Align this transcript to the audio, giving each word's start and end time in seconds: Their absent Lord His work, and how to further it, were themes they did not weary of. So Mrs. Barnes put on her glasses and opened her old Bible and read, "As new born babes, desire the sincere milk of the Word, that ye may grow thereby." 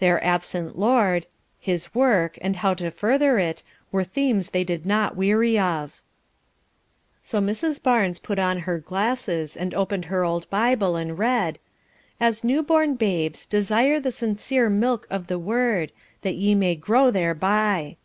Their 0.00 0.20
absent 0.24 0.76
Lord 0.76 1.24
His 1.60 1.94
work, 1.94 2.36
and 2.40 2.56
how 2.56 2.74
to 2.74 2.90
further 2.90 3.38
it, 3.38 3.62
were 3.92 4.02
themes 4.02 4.50
they 4.50 4.64
did 4.64 4.84
not 4.84 5.14
weary 5.14 5.56
of. 5.56 6.02
So 7.22 7.40
Mrs. 7.40 7.80
Barnes 7.80 8.18
put 8.18 8.40
on 8.40 8.58
her 8.66 8.80
glasses 8.80 9.56
and 9.56 9.72
opened 9.72 10.06
her 10.06 10.24
old 10.24 10.50
Bible 10.50 10.96
and 10.96 11.16
read, 11.16 11.60
"As 12.18 12.42
new 12.42 12.60
born 12.64 12.96
babes, 12.96 13.46
desire 13.46 14.00
the 14.00 14.10
sincere 14.10 14.68
milk 14.68 15.06
of 15.10 15.28
the 15.28 15.38
Word, 15.38 15.92
that 16.22 16.34
ye 16.34 16.56
may 16.56 16.74
grow 16.74 17.12
thereby." 17.12 17.98